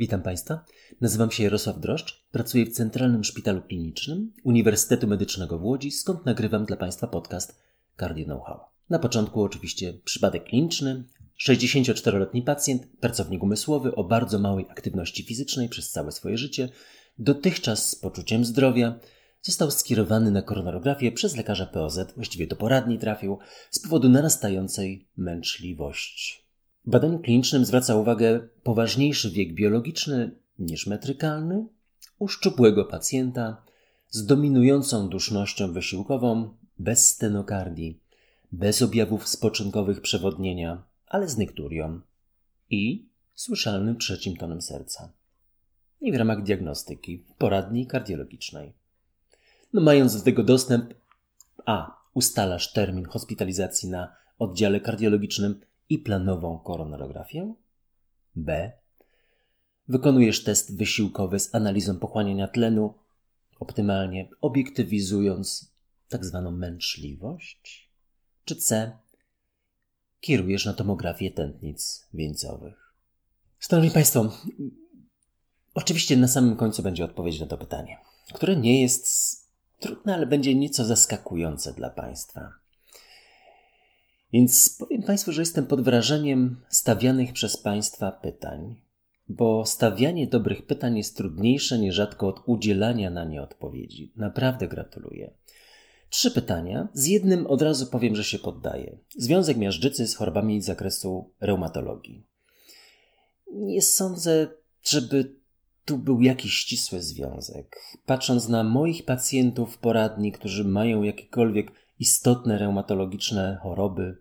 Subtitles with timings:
[0.00, 0.64] Witam Państwa.
[1.00, 6.64] Nazywam się Jarosław Droszcz, pracuję w Centralnym Szpitalu Klinicznym Uniwersytetu Medycznego w Łodzi, skąd nagrywam
[6.64, 7.62] dla Państwa podcast
[7.98, 8.60] Cardio Know-how.
[8.90, 11.04] Na początku oczywiście przypadek kliniczny.
[11.48, 16.68] 64-letni pacjent, pracownik umysłowy o bardzo małej aktywności fizycznej przez całe swoje życie,
[17.18, 18.98] dotychczas z poczuciem zdrowia,
[19.42, 23.38] został skierowany na koronarografię przez lekarza POZ, właściwie do poradni trafił,
[23.70, 26.49] z powodu narastającej męczliwości.
[26.86, 31.66] Badaniu klinicznym zwraca uwagę poważniejszy wiek biologiczny niż metrykalny
[32.18, 33.62] u szczupłego pacjenta
[34.08, 38.00] z dominującą dusznością wysiłkową, bez stenokardii,
[38.52, 42.00] bez objawów spoczynkowych przewodnienia, ale z nykturią
[42.70, 45.12] i słyszalnym trzecim tonem serca.
[46.00, 48.72] I w ramach diagnostyki poradni kardiologicznej.
[49.72, 50.94] No, mając do tego dostęp,
[51.66, 57.54] a ustalasz termin hospitalizacji na oddziale kardiologicznym i planową koronarografię.
[58.36, 58.72] B.
[59.88, 62.94] Wykonujesz test wysiłkowy z analizą pochłaniania tlenu,
[63.60, 65.74] optymalnie obiektywizując
[66.08, 67.90] tak zwaną męczliwość.
[68.44, 68.98] Czy C.
[70.20, 72.94] Kierujesz na tomografię tętnic wieńcowych.
[73.58, 74.32] Szanowni Państwo,
[75.74, 77.98] oczywiście na samym końcu będzie odpowiedź na to pytanie,
[78.34, 79.06] które nie jest
[79.78, 82.59] trudne, ale będzie nieco zaskakujące dla Państwa.
[84.32, 88.76] Więc powiem Państwu, że jestem pod wrażeniem stawianych przez Państwa pytań,
[89.28, 94.12] bo stawianie dobrych pytań jest trudniejsze nierzadko od udzielania na nie odpowiedzi.
[94.16, 95.30] Naprawdę gratuluję.
[96.10, 96.88] Trzy pytania.
[96.92, 98.98] Z jednym od razu powiem, że się poddaję.
[99.16, 102.26] Związek miażdżycy z chorobami z zakresu reumatologii.
[103.52, 104.48] Nie sądzę,
[104.82, 105.40] żeby
[105.84, 107.76] tu był jakiś ścisły związek.
[108.06, 114.16] Patrząc na moich pacjentów poradni, którzy mają jakiekolwiek istotne reumatologiczne choroby.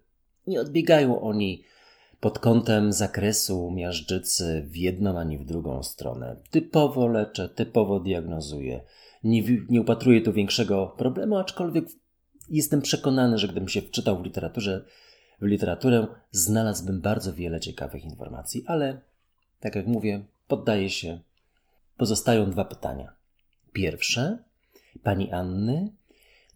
[0.47, 1.63] Nie odbiegają oni
[2.19, 6.35] pod kątem zakresu miażdżycy w jedną ani w drugą stronę.
[6.51, 8.81] Typowo leczę, typowo diagnozuję.
[9.23, 11.85] Nie, nie upatruję tu większego problemu, aczkolwiek
[12.49, 14.85] jestem przekonany, że gdybym się wczytał w literaturze,
[15.41, 19.01] w literaturę, znalazłbym bardzo wiele ciekawych informacji, ale
[19.59, 21.19] tak jak mówię, poddaję się.
[21.97, 23.13] Pozostają dwa pytania.
[23.73, 24.37] Pierwsze,
[25.03, 25.91] pani Anny,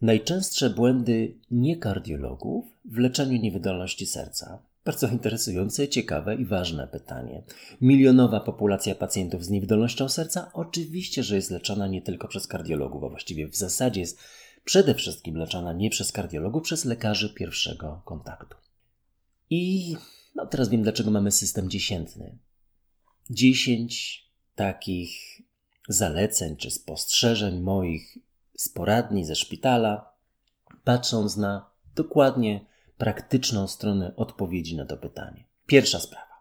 [0.04, 4.62] Najczęstsze błędy niekardiologów w leczeniu niewydolności serca.
[4.84, 7.42] Bardzo interesujące, ciekawe i ważne pytanie.
[7.80, 13.08] Milionowa populacja pacjentów z niewydolnością serca oczywiście, że jest leczona nie tylko przez kardiologów, a
[13.08, 14.18] właściwie w zasadzie jest
[14.64, 18.56] przede wszystkim leczona nie przez kardiologów, przez lekarzy pierwszego kontaktu.
[19.50, 19.94] I
[20.34, 22.38] no teraz wiem, dlaczego mamy system dziesiętny.
[23.30, 25.40] Dziesięć takich
[25.88, 28.18] zaleceń czy spostrzeżeń moich
[28.56, 30.14] z poradni, ze szpitala,
[30.84, 32.66] patrząc na dokładnie
[32.98, 35.44] praktyczną stronę odpowiedzi na to pytanie.
[35.66, 36.34] Pierwsza sprawa.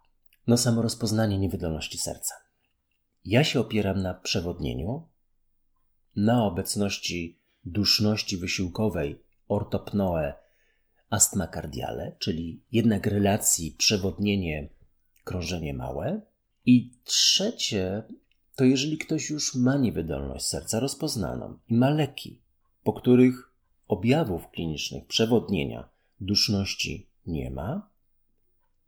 [0.48, 2.36] No samo rozpoznanie niewydolności serca.
[3.26, 5.08] Ja się opieram na przewodnieniu,
[6.16, 10.34] na obecności duszności wysiłkowej ortopnoe
[11.10, 14.70] astma cardiale, czyli jednak relacji przewodnienie
[15.24, 16.22] krążenie małe.
[16.66, 18.04] I trzecie
[18.56, 22.42] to jeżeli ktoś już ma niewydolność serca rozpoznaną i ma leki,
[22.84, 23.52] po których
[23.88, 25.90] objawów klinicznych przewodnienia
[26.22, 27.90] duszności nie ma,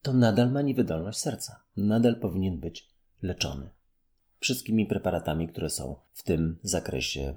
[0.01, 1.59] to nadal ma niewydolność serca.
[1.77, 2.89] Nadal powinien być
[3.21, 3.69] leczony
[4.45, 7.35] wszystkimi preparatami, które są w tym zakresie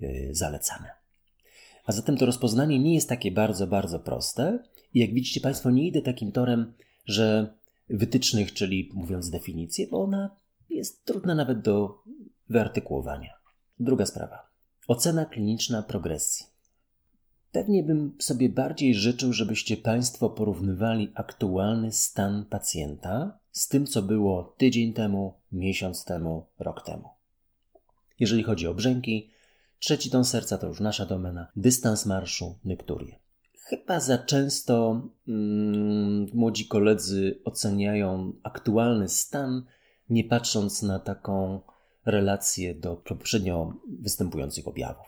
[0.00, 0.90] yy, zalecane.
[1.84, 4.58] A zatem to rozpoznanie nie jest takie bardzo, bardzo proste.
[4.94, 6.72] I jak widzicie Państwo, nie idę takim torem,
[7.06, 7.54] że
[7.88, 10.30] wytycznych, czyli mówiąc definicję, bo ona
[10.70, 12.02] jest trudna nawet do
[12.48, 13.34] wyartykułowania.
[13.80, 14.50] Druga sprawa.
[14.88, 16.46] Ocena kliniczna progresji.
[17.52, 24.54] Pewnie bym sobie bardziej życzył, żebyście Państwo porównywali aktualny stan pacjenta z tym, co było
[24.58, 27.08] tydzień temu, miesiąc temu, rok temu.
[28.20, 29.30] Jeżeli chodzi o brzęki,
[29.78, 33.18] trzeci ton serca to już nasza domena, dystans marszu, nykturię.
[33.70, 39.62] Chyba za często mm, młodzi koledzy oceniają aktualny stan
[40.10, 41.60] nie patrząc na taką
[42.04, 45.06] relację do poprzednio występujących objawów.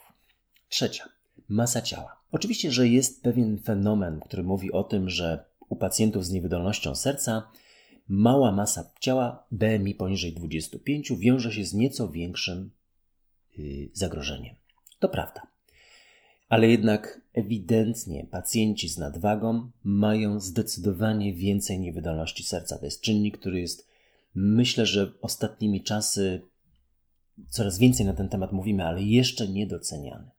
[0.69, 1.09] Trzecia,
[1.49, 2.17] masa ciała.
[2.33, 7.51] Oczywiście, że jest pewien fenomen, który mówi o tym, że u pacjentów z niewydolnością serca
[8.09, 12.71] mała masa ciała BMI poniżej 25 wiąże się z nieco większym
[13.59, 14.55] yy, zagrożeniem.
[14.99, 15.43] To prawda.
[16.49, 22.79] Ale jednak ewidentnie pacjenci z nadwagą mają zdecydowanie więcej niewydolności serca.
[22.79, 23.92] To jest czynnik, który jest
[24.35, 26.43] Myślę, że ostatnimi czasy
[27.49, 30.31] coraz więcej na ten temat mówimy, ale jeszcze niedoceniany.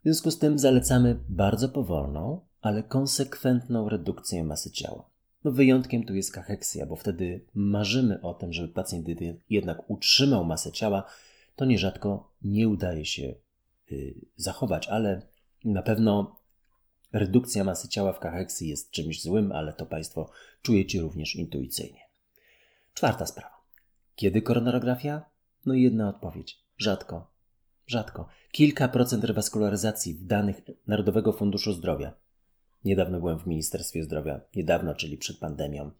[0.00, 5.10] W związku z tym zalecamy bardzo powolną, ale konsekwentną redukcję masy ciała.
[5.44, 9.08] No wyjątkiem tu jest kacheksja, bo wtedy marzymy o tym, żeby pacjent
[9.50, 11.04] jednak utrzymał masę ciała,
[11.56, 13.34] to nierzadko nie udaje się
[13.92, 15.22] y, zachować, ale
[15.64, 16.36] na pewno
[17.12, 20.30] redukcja masy ciała w kacheksji jest czymś złym, ale to Państwo
[20.62, 22.01] czujecie również intuicyjnie.
[22.94, 23.62] Czwarta sprawa.
[24.14, 25.22] Kiedy koronarografia?
[25.66, 26.58] No jedna odpowiedź.
[26.78, 27.32] Rzadko.
[27.86, 28.28] Rzadko.
[28.52, 32.14] Kilka procent rewaskularyzacji w danych Narodowego Funduszu Zdrowia.
[32.84, 35.90] Niedawno byłem w Ministerstwie Zdrowia, niedawno, czyli przed pandemią,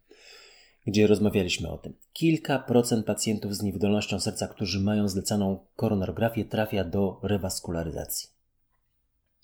[0.87, 1.94] gdzie rozmawialiśmy o tym.
[2.12, 8.29] Kilka procent pacjentów z niewydolnością serca, którzy mają zlecaną koronarografię, trafia do rewaskularyzacji.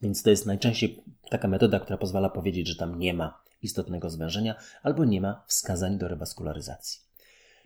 [0.03, 4.55] Więc to jest najczęściej taka metoda, która pozwala powiedzieć, że tam nie ma istotnego zwężenia
[4.83, 7.08] albo nie ma wskazań do rewaskularyzacji.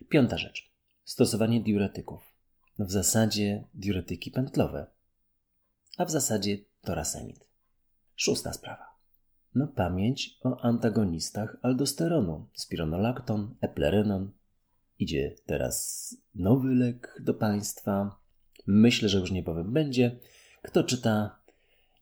[0.09, 0.73] Piąta rzecz.
[1.05, 2.37] Stosowanie diuretyków.
[2.79, 4.87] W zasadzie diuretyki pętlowe,
[5.99, 7.49] a w zasadzie torasemid.
[8.17, 8.93] Szósta sprawa.
[9.55, 12.47] No pamięć o antagonistach aldosteronu.
[12.55, 14.33] Spironolakton, eplerenon.
[14.99, 18.17] Idzie teraz nowy lek do Państwa.
[18.67, 20.19] Myślę, że już niebawem będzie.
[20.63, 21.41] Kto czyta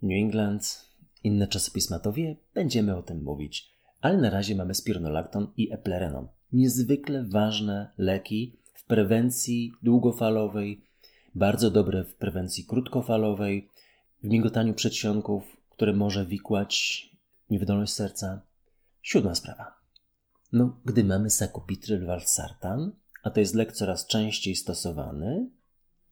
[0.03, 0.91] New England,
[1.25, 3.75] inne czasopisma to wie, będziemy o tym mówić.
[4.01, 6.29] Ale na razie mamy spironolakton i eplerenon.
[6.53, 10.85] Niezwykle ważne leki w prewencji długofalowej,
[11.35, 13.69] bardzo dobre w prewencji krótkofalowej,
[14.23, 17.07] w migotaniu przedsionków, które może wikłać
[17.51, 18.43] niewydolność serca.
[19.03, 19.75] Siódma sprawa.
[20.53, 22.93] No, gdy mamy sakupitryl valsartan,
[23.23, 25.51] a to jest lek coraz częściej stosowany,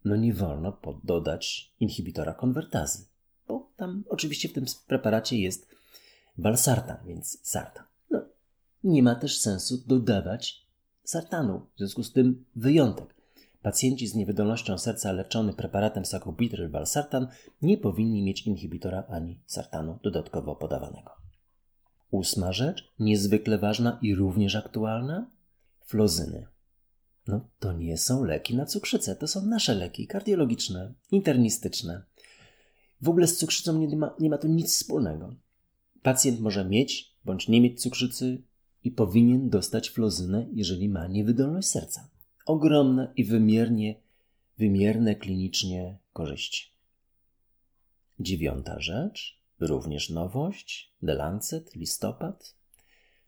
[0.05, 3.07] no nie wolno dodać inhibitora konwertazy,
[3.49, 5.69] bo tam oczywiście w tym preparacie jest
[6.39, 7.85] valsartan, więc sartan.
[8.85, 10.69] Nie ma też sensu dodawać
[11.05, 13.15] sartanu, w związku z tym wyjątek.
[13.63, 17.29] Pacjenci z niewydolnością serca leczony preparatem sakupitryl valsartan
[17.63, 21.11] nie powinni mieć inhibitora ani sartanu dodatkowo podawanego.
[22.11, 25.31] Ósma rzecz, niezwykle ważna i również aktualna,
[25.85, 26.47] flozyny.
[27.27, 32.03] No, to nie są leki na cukrzycę, to są nasze leki kardiologiczne, internistyczne.
[33.01, 35.35] W ogóle z cukrzycą nie ma, nie ma tu nic wspólnego.
[36.03, 38.43] Pacjent może mieć bądź nie mieć cukrzycy
[38.85, 42.09] i powinien dostać flozynę, jeżeli ma niewydolność serca.
[42.47, 44.01] Ogromne i wymiernie,
[44.59, 46.73] wymierne klinicznie korzyści.
[48.21, 49.39] Dziewiąta rzecz.
[49.61, 52.55] Również nowość, The Lancet, listopad.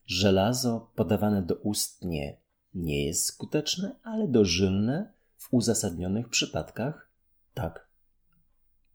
[0.06, 2.36] Żelazo podawane do ustnie
[2.74, 7.10] nie jest skuteczne, ale dożylne w uzasadnionych przypadkach
[7.54, 7.88] tak.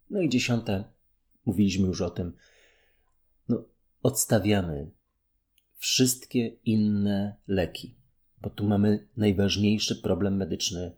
[0.10, 0.84] No i dziesiąte,
[1.46, 2.34] mówiliśmy już o tym,
[3.50, 3.64] no,
[4.04, 4.92] odstawiamy
[5.86, 7.96] wszystkie inne leki,
[8.42, 10.96] bo tu mamy najważniejszy problem medyczny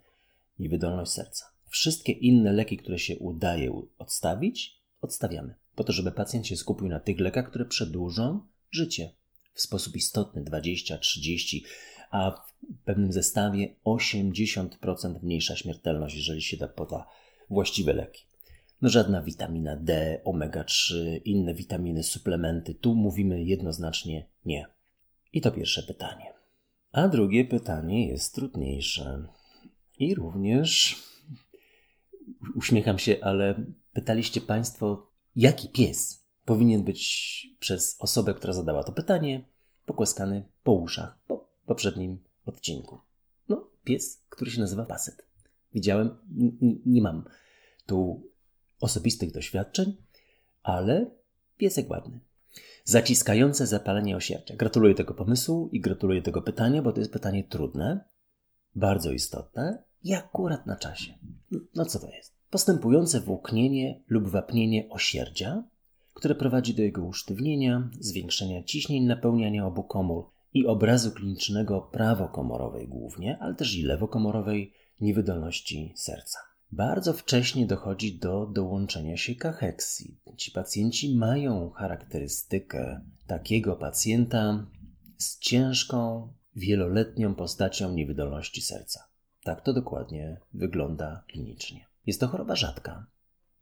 [0.60, 1.46] niewydolność serca.
[1.70, 7.00] Wszystkie inne leki, które się udaje odstawić, odstawiamy po to, żeby pacjent się skupił na
[7.00, 8.42] tych lekach, które przedłużą
[8.72, 9.12] życie
[9.54, 11.62] w sposób istotny 20-30,
[12.12, 17.08] a w pewnym zestawie 80% mniejsza śmiertelność, jeżeli się da poda
[17.50, 18.26] właściwe leki.
[18.82, 20.96] No żadna witamina D, omega-3,
[21.26, 22.76] inne witaminy, suplementy.
[22.76, 24.77] Tu mówimy jednoznacznie nie.
[25.38, 26.34] I to pierwsze pytanie.
[26.92, 29.28] A drugie pytanie jest trudniejsze.
[30.00, 30.96] I również
[32.56, 37.02] uśmiecham się, ale pytaliście Państwo, jaki pies powinien być
[37.60, 39.46] przez osobę, która zadała to pytanie,
[39.86, 43.00] pokłaskany po uszach po poprzednim odcinku.
[43.50, 45.26] No, pies, który się nazywa Paset.
[45.74, 46.18] Widziałem,
[46.86, 47.24] nie mam
[47.86, 48.30] tu
[48.80, 49.98] osobistych doświadczeń,
[50.64, 51.12] ale
[51.58, 52.27] piesek ładny.
[52.90, 54.56] Zaciskające zapalenie osierdzia.
[54.56, 58.06] Gratuluję tego pomysłu i gratuluję tego pytania, bo to jest pytanie trudne,
[58.76, 61.14] bardzo istotne i akurat na czasie.
[61.76, 62.38] No co to jest?
[62.50, 65.64] postępujące włóknienie lub wapnienie osierdzia,
[66.14, 73.38] które prowadzi do jego usztywnienia, zwiększenia ciśnień napełniania obu komór i obrazu klinicznego prawokomorowej głównie,
[73.42, 76.40] ale też i lewokomorowej niewydolności serca.
[76.72, 80.20] Bardzo wcześnie dochodzi do dołączenia się kacheksji.
[80.38, 84.66] Ci pacjenci mają charakterystykę takiego pacjenta
[85.18, 89.08] z ciężką, wieloletnią postacią niewydolności serca.
[89.44, 91.86] Tak to dokładnie wygląda klinicznie.
[92.06, 93.06] Jest to choroba rzadka.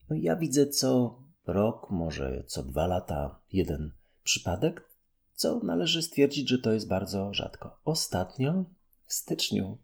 [0.10, 3.92] No ja widzę co rok, może co dwa lata jeden
[4.24, 4.90] przypadek,
[5.34, 7.80] co należy stwierdzić, że to jest bardzo rzadko.
[7.84, 8.66] Ostatnio
[9.06, 9.78] w styczniu,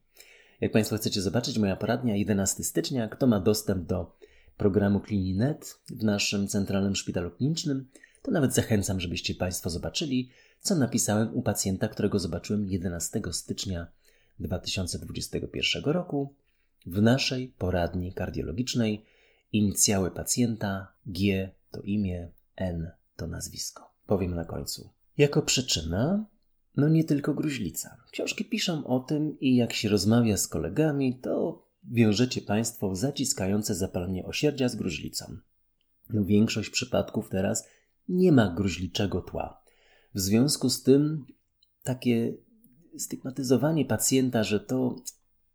[0.62, 4.18] jak Państwo chcecie zobaczyć, moja poradnia 11 stycznia, kto ma dostęp do
[4.58, 7.90] programu Klininet w naszym centralnym szpitalu klinicznym,
[8.22, 13.88] to nawet zachęcam, żebyście Państwo zobaczyli, co napisałem u pacjenta, którego zobaczyłem 11 stycznia
[14.40, 16.34] 2021 roku
[16.86, 19.06] w naszej poradni kardiologicznej
[19.52, 23.92] inicjały pacjenta G to imię, N to nazwisko.
[24.08, 24.90] Powiem na końcu.
[25.18, 26.26] Jako przyczyna
[26.78, 27.98] no nie tylko gruźlica.
[28.12, 34.26] Książki piszą o tym i jak się rozmawia z kolegami, to wiążecie Państwo zaciskające zapalenie
[34.26, 35.38] osierdzia z gruźlicą.
[36.10, 37.68] No, większość przypadków teraz
[38.10, 39.62] nie ma gruźliczego tła.
[40.16, 41.26] W związku z tym
[41.84, 42.34] takie
[42.98, 44.96] stygmatyzowanie pacjenta, że to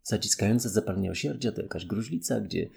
[0.03, 2.69] zaciskające zapalenie osierdzia to jakaś gruźlica, gdzie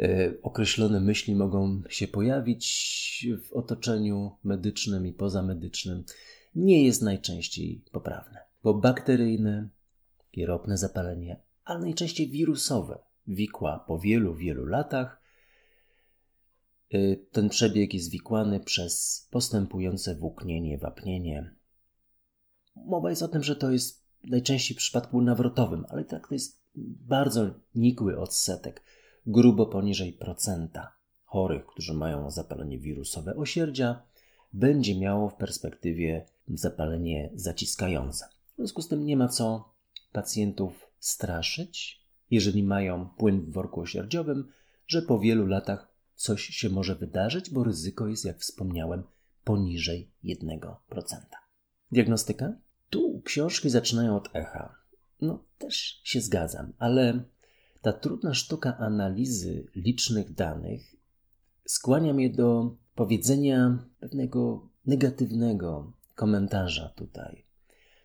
[0.00, 6.04] e, określone myśli mogą się pojawić w otoczeniu medycznym i pozamedycznym,
[6.58, 9.68] nie jest najczęściej poprawne, bo bakteryjne,
[10.30, 15.22] kieropne zapalenie, ale najczęściej wirusowe wikła po wielu, wielu latach.
[16.94, 21.54] Y, ten przebieg jest wikłany przez postępujące włóknienie, wapnienie.
[22.76, 26.62] Mowa jest o tym, że to jest najczęściej w przypadku nawrotowym, ale tak to jest
[27.06, 28.82] bardzo nikły odsetek,
[29.26, 30.92] grubo poniżej procenta
[31.24, 34.02] chorych, którzy mają zapalenie wirusowe osierdzia,
[34.52, 36.26] będzie miało w perspektywie
[36.56, 38.24] zapalenie zaciskające.
[38.52, 39.74] W związku z tym nie ma co
[40.12, 44.48] pacjentów straszyć, jeżeli mają płyn w worku osierdziowym,
[44.86, 49.02] że po wielu latach coś się może wydarzyć, bo ryzyko jest, jak wspomniałem,
[49.44, 50.74] poniżej 1%.
[51.92, 52.52] Diagnostyka?
[52.90, 54.74] Tu książki zaczynają od echa.
[55.20, 57.24] No, też się zgadzam, ale
[57.82, 60.96] ta trudna sztuka analizy licznych danych
[61.68, 67.44] skłania mnie do powiedzenia pewnego negatywnego komentarza tutaj.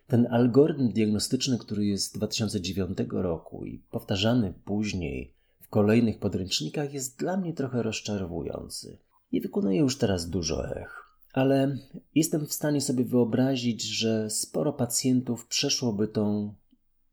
[0.08, 7.20] Ten algorytm diagnostyczny, który jest z 2009 roku i powtarzany później w kolejnych podręcznikach, jest
[7.20, 8.98] dla mnie trochę rozczarowujący.
[9.32, 11.04] Nie wykonuje już teraz dużo ech,
[11.34, 11.78] ale
[12.16, 16.54] jestem w stanie sobie wyobrazić, że sporo pacjentów przeszłoby tą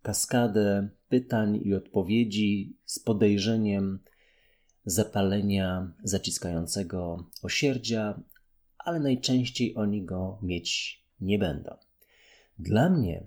[0.02, 3.98] kaskadę pytań i odpowiedzi z podejrzeniem
[4.84, 8.20] zapalenia zaciskającego osierdzia,
[8.84, 11.76] ale najczęściej oni go mieć nie będą.
[12.58, 13.26] Dla mnie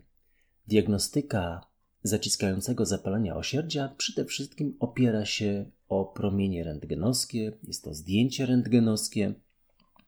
[0.68, 1.68] diagnostyka
[2.04, 7.52] zaciskającego zapalenia osierdzia przede wszystkim opiera się o promienie rentgenowskie.
[7.64, 9.34] Jest to zdjęcie rentgenowskie.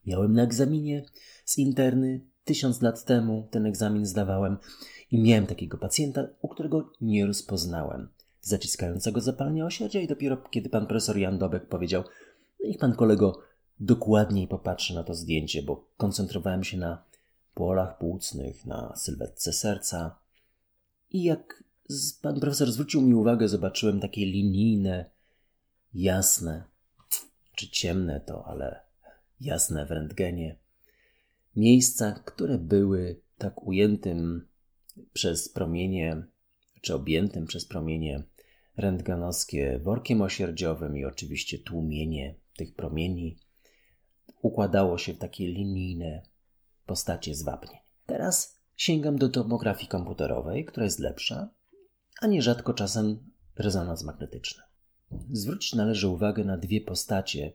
[0.06, 1.06] Miałem na egzaminie
[1.46, 4.58] z interny tysiąc lat temu ten egzamin zdawałem
[5.12, 8.08] i miałem takiego pacjenta, u którego nie rozpoznałem
[8.42, 12.04] zaciskającego zapalenia osierdzia i dopiero kiedy pan profesor Jan Dobek powiedział,
[12.64, 13.40] niech pan kolego
[13.80, 17.04] dokładniej popatrzy na to zdjęcie, bo koncentrowałem się na
[17.54, 20.20] polach płucnych, na sylwetce serca.
[21.12, 21.64] I jak
[22.22, 25.10] pan profesor zwrócił mi uwagę, zobaczyłem takie linijne,
[25.94, 26.64] jasne,
[27.56, 28.80] czy ciemne to, ale
[29.42, 30.56] jasne w rentgenie,
[31.56, 34.48] miejsca, które były tak ujętym
[35.14, 36.24] przez promienie,
[36.82, 38.24] czy objętym przez promienie
[38.78, 43.38] rentgenowskie workiem osierdziowym i oczywiście tłumienie tych promieni
[44.46, 46.22] układało się w takie linijne
[46.86, 47.80] postacie zwapnień.
[48.06, 51.50] Teraz sięgam do tomografii komputerowej, która jest lepsza,
[52.22, 54.64] a nierzadko czasem rezonans magnetyczny.
[55.32, 57.54] Zwrócić należy uwagę na dwie postacie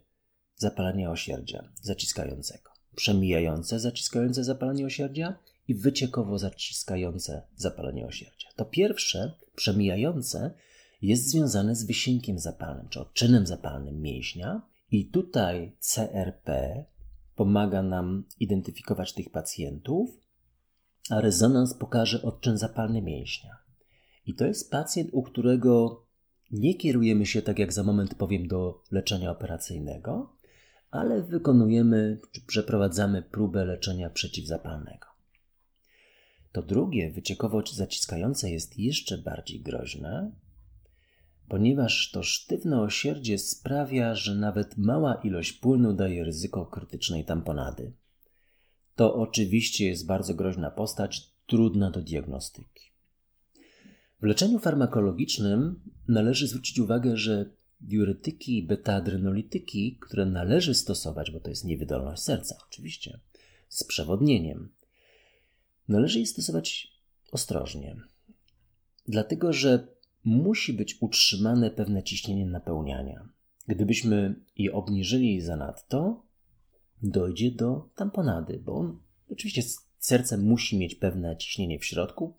[0.56, 2.70] zapalenia osierdzia zaciskającego.
[2.96, 8.48] Przemijające zaciskające zapalenie osierdzia i wyciekowo zaciskające zapalenie osierdzia.
[8.56, 10.54] To pierwsze, przemijające,
[11.02, 16.84] jest związane z wysiękiem zapalnym, czy odczynem zapalnym mięśnia, i tutaj CRP
[17.34, 20.10] pomaga nam identyfikować tych pacjentów,
[21.10, 23.58] a rezonans pokaże odczyn zapalny mięśnia.
[24.26, 26.04] I to jest pacjent, u którego
[26.50, 30.36] nie kierujemy się, tak jak za moment powiem, do leczenia operacyjnego,
[30.90, 35.06] ale wykonujemy czy przeprowadzamy próbę leczenia przeciwzapalnego.
[36.52, 40.32] To drugie, wyciekowo zaciskające, jest jeszcze bardziej groźne,
[41.50, 47.92] ponieważ to sztywne osierdzie sprawia, że nawet mała ilość płynu daje ryzyko krytycznej tamponady.
[48.96, 52.90] To oczywiście jest bardzo groźna postać, trudna do diagnostyki.
[54.20, 61.50] W leczeniu farmakologicznym należy zwrócić uwagę, że diuretyki i beta-adrenolityki, które należy stosować, bo to
[61.50, 63.20] jest niewydolność serca, oczywiście,
[63.68, 64.72] z przewodnieniem,
[65.88, 66.92] należy je stosować
[67.32, 67.96] ostrożnie.
[69.08, 73.28] Dlatego, że musi być utrzymane pewne ciśnienie napełniania.
[73.66, 76.26] Gdybyśmy je obniżyli zanadto,
[77.02, 79.00] dojdzie do tamponady, bo on,
[79.30, 79.62] oczywiście
[79.98, 82.36] serce musi mieć pewne ciśnienie w środku,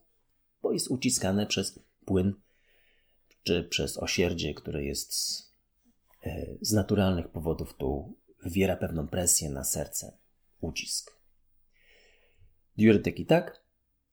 [0.61, 2.33] bo jest uciskane przez płyn
[3.43, 5.53] czy przez osierdzie, które jest z,
[6.73, 10.17] e, naturalnych powodów tu wywiera pewną presję na serce,
[10.59, 11.11] ucisk.
[12.77, 13.63] Diuretyki tak,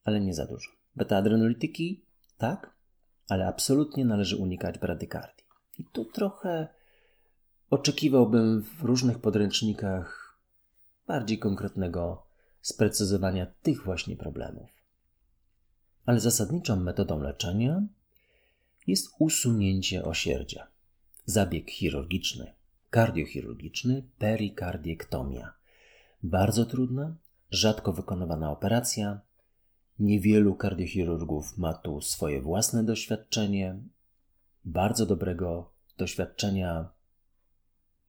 [0.03, 0.71] ale nie za dużo.
[0.95, 2.05] Beta-adrenolityki
[2.37, 2.78] tak,
[3.29, 5.45] ale absolutnie należy unikać bradykardii.
[5.79, 6.67] I tu trochę
[7.69, 10.37] oczekiwałbym w różnych podręcznikach
[11.07, 12.23] bardziej konkretnego
[12.61, 14.69] sprecyzowania tych właśnie problemów.
[16.05, 17.81] ale zasadniczą metodą leczenia
[18.87, 20.67] jest usunięcie osierdzia.
[21.25, 22.53] Zabieg chirurgiczny,
[22.89, 25.53] kardiochirurgiczny, perikardiektomia.
[26.23, 27.15] Bardzo trudna,
[27.51, 29.19] rzadko wykonywana operacja.
[29.99, 33.79] Niewielu kardiochirurgów ma tu swoje własne doświadczenie.
[34.65, 36.89] Bardzo dobrego doświadczenia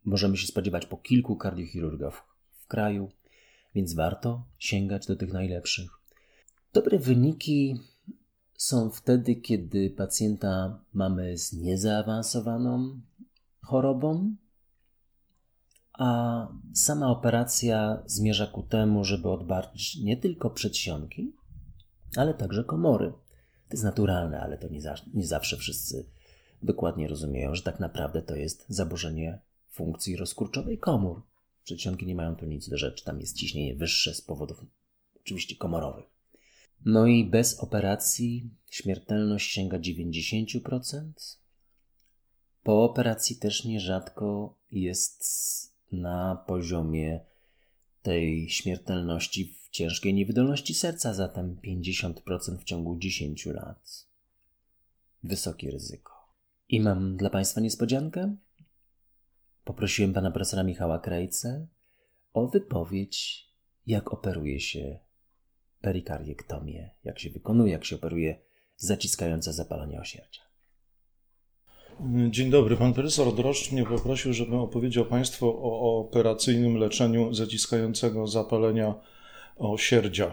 [0.04, 3.10] możemy się spodziewać po kilku kardiochirurgach w kraju,
[3.74, 5.90] więc warto sięgać do tych najlepszych.
[6.72, 7.80] Dobre wyniki
[8.56, 13.00] są wtedy, kiedy pacjenta mamy z niezaawansowaną
[13.60, 14.36] chorobą,
[15.92, 21.32] a sama operacja zmierza ku temu, żeby odbarczyć nie tylko przedsionki,
[22.16, 23.12] ale także komory.
[23.68, 26.06] To jest naturalne, ale to nie, za, nie zawsze wszyscy
[26.62, 29.38] dokładnie rozumieją, że tak naprawdę to jest zaburzenie
[29.70, 31.22] funkcji rozkurczowej komór.
[31.64, 34.64] Przedsionki nie mają tu nic do rzeczy, tam jest ciśnienie wyższe z powodów
[35.20, 36.04] oczywiście komorowych.
[36.84, 41.02] No i bez operacji śmiertelność sięga 90%.
[42.62, 45.24] Po operacji też nierzadko jest
[45.92, 47.20] na poziomie
[48.02, 54.08] tej śmiertelności w ciężkiej niewydolności serca, zatem 50% w ciągu 10 lat.
[55.22, 56.12] Wysokie ryzyko.
[56.68, 58.36] I mam dla Państwa niespodziankę.
[59.64, 61.66] Poprosiłem pana profesora Michała Krejce
[62.32, 63.46] o wypowiedź,
[63.86, 64.98] jak operuje się
[65.80, 68.40] perikardiektomię, jak się wykonuje, jak się operuje
[68.76, 70.49] zaciskające zapalenie osierdzia.
[72.30, 72.76] Dzień dobry.
[72.76, 78.94] Pan profesor Droszcz mnie poprosił, żebym opowiedział Państwu o operacyjnym leczeniu zaciskającego zapalenia
[79.58, 80.32] osierdzia.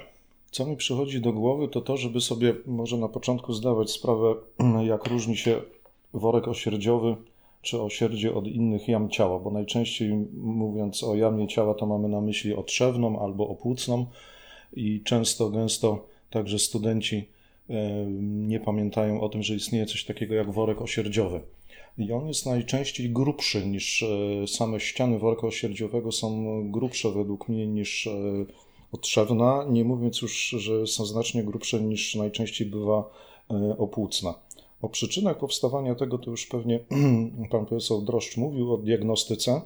[0.51, 4.35] Co mi przychodzi do głowy, to to, żeby sobie może na początku zdawać sprawę,
[4.91, 5.61] jak różni się
[6.13, 7.15] worek osierdziowy
[7.61, 12.21] czy osierdzie od innych jam ciała, bo najczęściej mówiąc o jamie ciała, to mamy na
[12.21, 14.05] myśli otrzewną albo opłucną
[14.73, 17.36] i często, gęsto także studenci
[18.19, 21.41] nie pamiętają o tym, że istnieje coś takiego jak worek osierdziowy.
[21.97, 27.67] I on jest najczęściej grubszy niż e, same ściany worka osierdziowego są grubsze według mnie
[27.67, 28.11] niż e,
[28.91, 33.09] otrzewna, nie mówiąc już, że są znacznie grubsze niż najczęściej bywa
[33.51, 34.33] e, opłucna.
[34.81, 36.79] O przyczynach powstawania tego to już pewnie
[37.51, 39.61] pan profesor Droszcz mówił o diagnostyce.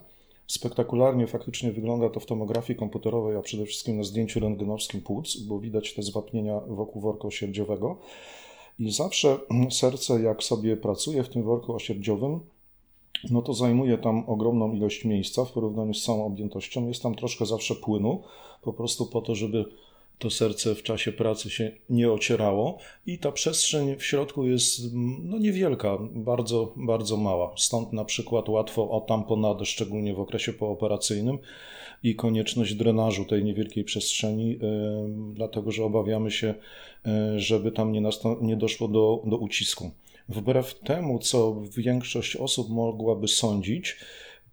[0.52, 5.60] Spektakularnie faktycznie wygląda to w tomografii komputerowej, a przede wszystkim na zdjęciu rentgenowskim płuc, bo
[5.60, 7.98] widać te zwapnienia wokół worka osierdziowego.
[8.80, 9.40] I zawsze
[9.82, 12.40] serce, jak sobie pracuje w tym worku osierdziowym,
[13.30, 16.88] no to zajmuje tam ogromną ilość miejsca w porównaniu z całą objętością.
[16.88, 18.24] Jest tam troszkę zawsze płynu,
[18.62, 19.66] po prostu po to, żeby
[20.22, 24.82] to serce w czasie pracy się nie ocierało i ta przestrzeń w środku jest
[25.24, 27.54] no, niewielka, bardzo, bardzo mała.
[27.58, 31.38] Stąd na przykład łatwo o tamponadę, szczególnie w okresie pooperacyjnym
[32.04, 34.58] i konieczność drenażu tej niewielkiej przestrzeni, yy,
[35.34, 36.54] dlatego że obawiamy się,
[37.06, 38.02] yy, żeby tam nie,
[38.42, 39.92] nie doszło do, do ucisku.
[40.30, 43.98] Wbrew temu, co większość osób mogłaby sądzić,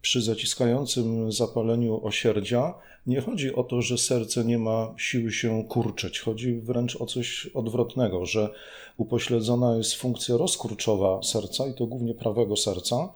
[0.08, 2.74] przy zaciskającym zapaleniu osierdzia
[3.06, 6.20] nie chodzi o to, że serce nie ma siły się kurczyć.
[6.20, 8.50] Chodzi wręcz o coś odwrotnego, że
[8.96, 13.14] upośledzona jest funkcja rozkurczowa serca i to głównie prawego serca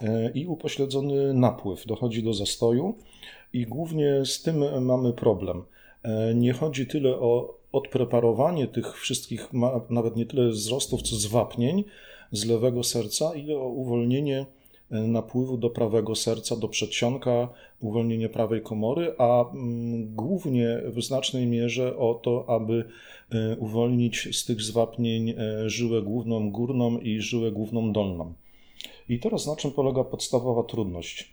[0.00, 1.86] e, i upośledzony napływ.
[1.86, 2.94] Dochodzi do zastoju
[3.52, 5.62] i głównie z tym mamy problem.
[6.02, 9.48] E, nie chodzi tyle o odpreparowanie tych wszystkich,
[9.90, 11.84] nawet nie tyle wzrostów, co zwapnień
[12.32, 14.46] z lewego serca, ile o uwolnienie
[14.92, 17.48] napływu do prawego serca, do przedsionka,
[17.80, 22.84] uwolnienie prawej komory, a mm, głównie w znacznej mierze o to, aby
[23.30, 28.32] e, uwolnić z tych zwapnień e, żyłę główną górną i żyłę główną dolną.
[29.08, 31.32] I teraz na czym polega podstawowa trudność?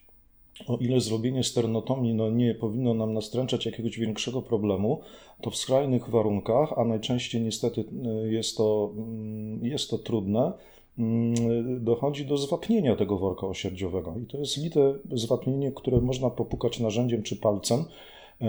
[0.67, 5.01] O ile zrobienie sternotomii no, nie powinno nam nastręczać jakiegoś większego problemu,
[5.41, 10.53] to w skrajnych warunkach, a najczęściej niestety e, jest to, mm, jest to trudne,
[11.79, 14.15] dochodzi do zwapnienia tego worka osierdziowego.
[14.23, 17.85] I to jest lite zwapnienie, które można popukać narzędziem czy palcem,
[18.41, 18.47] e,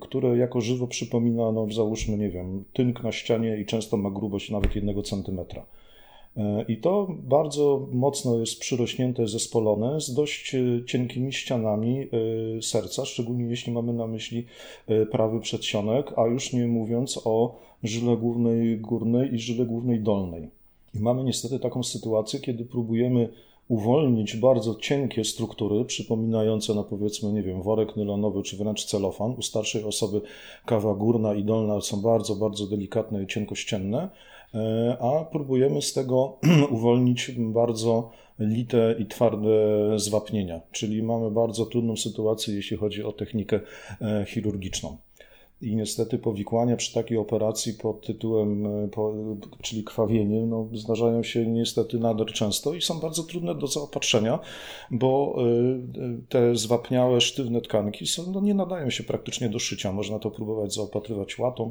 [0.00, 4.50] które jako żywo przypomina, no załóżmy, nie wiem, tynk na ścianie i często ma grubość
[4.50, 5.66] nawet jednego centymetra.
[6.36, 12.06] E, I to bardzo mocno jest przyrośnięte, zespolone z dość e, cienkimi ścianami
[12.62, 14.46] serca, szczególnie jeśli mamy na myśli
[15.10, 20.59] prawy przedsionek, a już nie mówiąc o żyle głównej górnej i żyle głównej dolnej.
[20.94, 23.28] I mamy niestety taką sytuację, kiedy próbujemy
[23.70, 29.34] uwolnić bardzo cienkie struktury, przypominające, no powiedzmy, nie wiem, worek nylonowy czy wręcz celofan.
[29.38, 30.20] U starszej osoby
[30.66, 34.08] kawa górna i dolna są bardzo, bardzo delikatne i cienkościenne,
[34.54, 36.38] e, a próbujemy z tego
[36.76, 39.48] uwolnić bardzo lite i twarde
[39.96, 43.60] zwapnienia, czyli mamy bardzo trudną sytuację, jeśli chodzi o technikę
[44.00, 44.96] e, chirurgiczną.
[45.62, 48.88] I niestety powikłania przy takiej operacji pod tytułem, e,
[49.62, 54.38] czyli krwawienie, no, zdarzają się niestety nader często i są bardzo trudne do zaopatrzenia,
[54.90, 59.92] bo e, te zwapniałe, sztywne tkanki są, no, nie nadają się praktycznie do szycia.
[59.92, 61.70] Można to próbować zaopatrywać łatą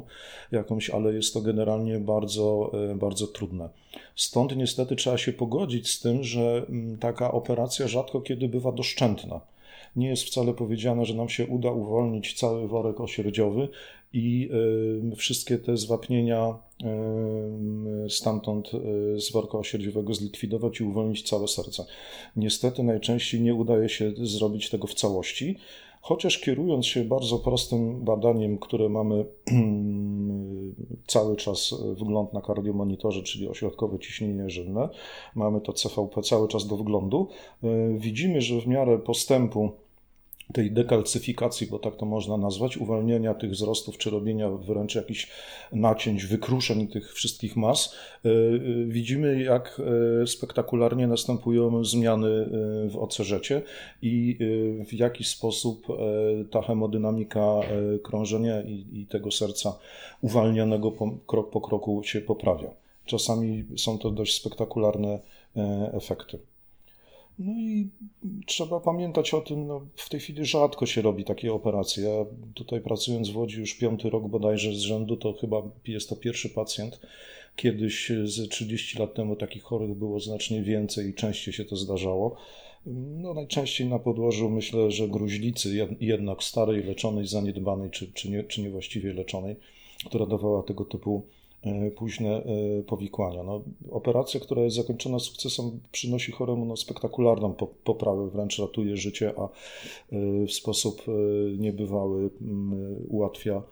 [0.52, 3.68] jakąś, ale jest to generalnie bardzo, e, bardzo trudne.
[4.16, 6.66] Stąd niestety trzeba się pogodzić z tym, że
[7.00, 9.40] taka operacja rzadko kiedy bywa doszczętna
[9.96, 13.68] nie jest wcale powiedziane, że nam się uda uwolnić cały worek osierdziowy
[14.12, 14.50] i
[15.16, 16.54] wszystkie te zwapnienia
[18.08, 21.84] stamtąd y, z worka osierdziowego zlikwidować i uwolnić całe serce.
[22.36, 25.58] Niestety najczęściej nie udaje się zrobić tego w całości.
[26.00, 29.24] Chociaż kierując się bardzo prostym badaniem, które mamy
[31.06, 34.88] cały czas wgląd na kardiomonitorze, czyli ośrodkowe ciśnienie żylne,
[35.34, 37.28] mamy to CVP cały czas do wglądu,
[37.98, 39.72] widzimy, że w miarę postępu
[40.52, 45.30] tej dekalcyfikacji, bo tak to można nazwać, uwalniania tych wzrostów, czy robienia wręcz jakichś
[45.72, 48.32] nacięć, wykruszeń tych wszystkich mas, e, e,
[48.86, 49.80] widzimy, jak
[50.22, 52.28] e, spektakularnie następują zmiany
[52.90, 53.48] w OCZ
[54.02, 54.38] i
[54.88, 55.86] w jaki sposób
[56.50, 57.60] ta hemodynamika
[58.02, 59.78] krążenia i, tego serca
[60.20, 60.92] uwalnianego
[61.26, 62.70] krok po kroku się poprawia.
[63.06, 65.18] Czasami są to dość spektakularne
[65.92, 66.38] efekty.
[67.40, 67.88] No i
[68.46, 72.04] trzeba pamiętać o tym, no w tej chwili rzadko się robi takie operacje.
[72.04, 72.24] Ja
[72.54, 76.48] tutaj pracując w Łodzi już piąty rok bodajże z rzędu, to chyba jest to pierwszy
[76.48, 77.00] pacjent.
[77.56, 82.36] Kiedyś z 30 lat temu takich chorych było znacznie więcej i częściej się to zdarzało.
[82.86, 88.62] No najczęściej na podłożu myślę, że gruźlicy, jednak starej, leczonej, zaniedbanej czy, czy, nie, czy
[88.62, 89.56] niewłaściwie leczonej,
[90.06, 91.39] która dawała tego typu E,
[91.96, 93.42] późne e, powikłania.
[93.42, 99.44] No, operacja, która jest zakończona sukcesem, przynosi choremu no, spektakularną poprawę, wręcz ratuje życie, a
[99.44, 99.48] e,
[100.46, 101.02] w sposób
[101.58, 102.30] niebywały
[103.08, 103.62] ułatwia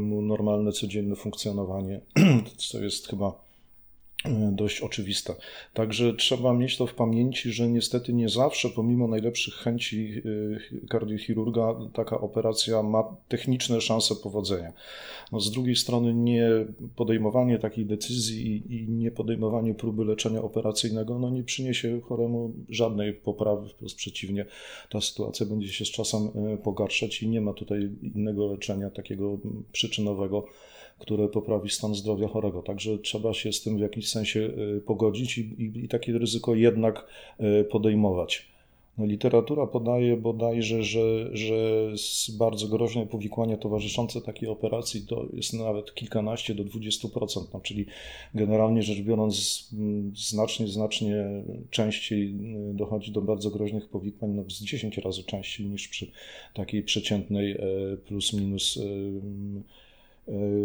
[0.00, 2.00] mu normalne, codzienne funkcjonowanie,
[2.70, 3.43] co jest chyba
[4.52, 5.34] dość oczywiste.
[5.74, 11.74] Także trzeba mieć to w pamięci, że niestety nie zawsze, pomimo najlepszych chęci y, kardiochirurga,
[11.92, 14.72] taka operacja ma techniczne szanse powodzenia.
[15.32, 16.50] No z drugiej strony nie
[16.96, 23.68] podejmowanie takiej decyzji i nie podejmowanie próby leczenia operacyjnego no nie przyniesie choremu żadnej poprawy,
[23.68, 24.46] wprost przeciwnie,
[24.90, 26.22] ta sytuacja będzie się z czasem
[26.54, 29.38] y, pogarszać i nie ma tutaj innego leczenia takiego
[29.72, 30.46] przyczynowego,
[30.98, 32.62] które poprawi stan zdrowia chorego.
[32.62, 36.54] Także trzeba się z tym w jakiś sensie y, pogodzić i, i, i takie ryzyko
[36.54, 37.06] jednak
[37.40, 38.54] y, podejmować.
[38.98, 41.88] No, literatura podaje bodajże, że, że
[42.38, 47.86] bardzo groźne powikłania towarzyszące takiej operacji to jest nawet kilkanaście do 20%, no, czyli
[48.34, 49.64] generalnie rzecz biorąc
[50.14, 51.24] znacznie, znacznie
[51.70, 52.34] częściej
[52.70, 56.10] y, dochodzi do bardzo groźnych powikłań, no, z 10 razy częściej niż przy
[56.54, 57.56] takiej przeciętnej
[58.06, 58.80] plus minus E,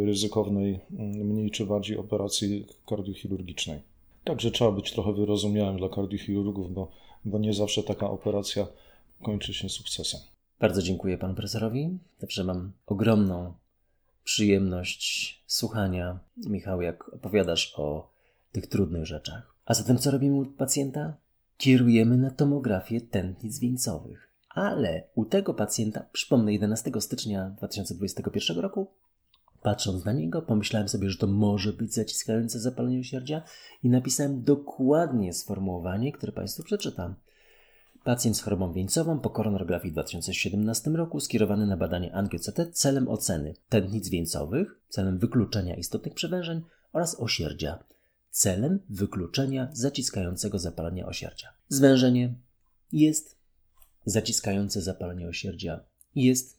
[0.06, 3.82] ryzykownej, mm, mniej czy bardziej operacji kardiochirurgicznej.
[4.24, 6.92] Także trzeba być trochę wyrozumiałym dla kardiochirurgów, bo,
[7.26, 8.68] bo nie zawsze taka operacja
[9.22, 10.22] kończy się sukcesem.
[10.60, 11.98] Bardzo dziękuję panu profesorowi.
[12.20, 13.54] Zawsze mam ogromną
[14.24, 18.10] przyjemność słuchania, Michał, jak opowiadasz o
[18.52, 19.56] tych trudnych rzeczach.
[19.66, 21.14] A zatem co robimy u pacjenta?
[21.58, 24.30] Kierujemy na tomografię tętnic wieńcowych.
[24.50, 28.88] Ale u tego pacjenta, przypomnę, 11 stycznia 2021 roku
[29.62, 33.42] Patrząc na niego, pomyślałem sobie, że to może być zaciskające zapalenie osierdzia
[33.84, 37.16] i napisałem dokładnie sformułowanie, które Państwu przeczytam.
[38.04, 43.54] Pacjent z chorobą wieńcową po koronografii w 2017 roku skierowany na badanie angio-CT celem oceny
[43.70, 46.62] tętnic wieńcowych, celem wykluczenia istotnych przewężeń
[46.94, 47.84] oraz osierdzia,
[48.30, 51.48] celem wykluczenia zaciskającego zapalenia osierdzia.
[51.68, 52.34] Zwężenie
[52.92, 53.38] jest,
[54.06, 55.80] zaciskające zapalenie osierdzia
[56.16, 56.58] jest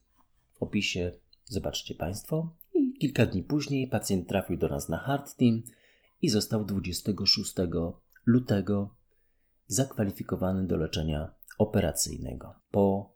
[0.54, 1.12] w opisie,
[1.44, 2.48] zobaczcie Państwo,
[3.00, 5.62] Kilka dni później pacjent trafił do nas na Hard Team
[6.22, 7.54] i został 26
[8.26, 8.94] lutego
[9.66, 13.12] zakwalifikowany do leczenia operacyjnego po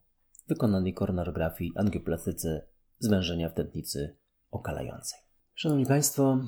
[0.48, 2.66] wykonanej koronarografii angioplastyce
[2.98, 4.16] zwężenia w tętnicy
[4.50, 5.18] okalającej.
[5.54, 6.38] Szanowni Państwo,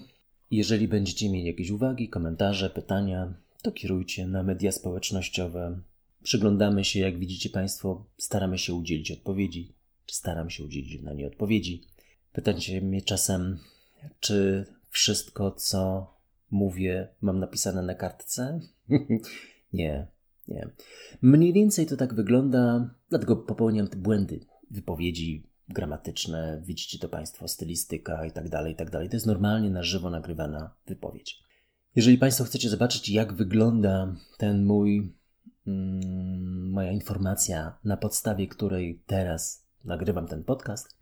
[0.51, 5.81] jeżeli będziecie mieli jakieś uwagi, komentarze, pytania, to kierujcie na media społecznościowe.
[6.23, 9.75] Przyglądamy się, jak widzicie Państwo, staramy się udzielić odpowiedzi,
[10.07, 11.96] czy staram się udzielić na nie odpowiedzi.
[12.37, 13.59] Pytacie mnie czasem,
[14.21, 16.15] czy wszystko, co
[16.51, 18.61] mówię, mam napisane na kartce?
[19.73, 20.07] nie,
[20.49, 20.69] nie.
[21.23, 28.27] Mniej więcej to tak wygląda, dlatego popełniam te błędy wypowiedzi gramatyczne, widzicie to Państwo, stylistyka
[28.27, 29.09] i tak dalej, i tak dalej.
[29.09, 31.43] To jest normalnie na żywo nagrywana wypowiedź.
[31.95, 35.15] Jeżeli Państwo chcecie zobaczyć, jak wygląda ten mój,
[35.67, 40.96] mm, moja informacja, na podstawie której teraz nagrywam ten podcast,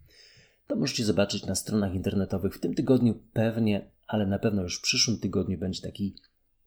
[0.67, 2.55] to możecie zobaczyć na stronach internetowych.
[2.55, 6.17] W tym tygodniu pewnie, ale na pewno już w przyszłym tygodniu będzie taki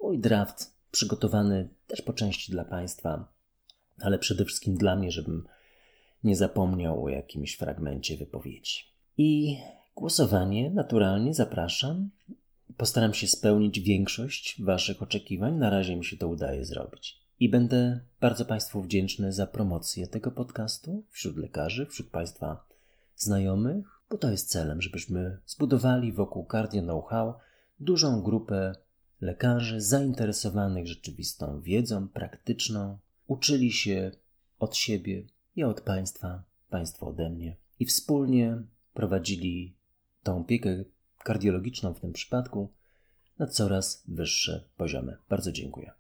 [0.02, 3.34] mój draft przygotowany też po części dla Państwa,
[4.02, 5.48] ale przede wszystkim dla mnie, żebym
[6.24, 8.84] nie zapomniał o jakimś fragmencie wypowiedzi.
[9.18, 9.58] I
[9.96, 12.10] głosowanie naturalnie zapraszam.
[12.78, 15.58] Postaram się spełnić większość Waszych oczekiwań.
[15.58, 17.20] Na razie mi się to udaje zrobić.
[17.40, 22.67] I będę bardzo Państwu wdzięczny za promocję tego podcastu wśród lekarzy, wśród Państwa
[23.18, 27.34] znajomych, bo to jest celem, żebyśmy zbudowali wokół Cardio Know-how
[27.80, 28.76] dużą grupę
[29.22, 34.12] lekarzy zainteresowanych rzeczywistą wiedzą praktyczną, uczyli się
[34.60, 35.24] od siebie
[35.56, 38.58] i od Państwa, Państwo ode mnie i wspólnie
[38.94, 39.76] prowadzili
[40.24, 40.84] tą opiekę
[41.24, 42.74] kardiologiczną w tym przypadku
[43.40, 45.18] na coraz wyższe poziomy.
[45.30, 45.92] Bardzo dziękuję.